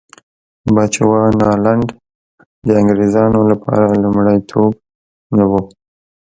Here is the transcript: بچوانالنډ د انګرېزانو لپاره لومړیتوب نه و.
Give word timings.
بچوانالنډ 0.75 1.87
د 2.67 2.69
انګرېزانو 2.81 3.39
لپاره 3.51 3.85
لومړیتوب 4.03 4.71
نه 5.37 5.45
و. 5.49 5.51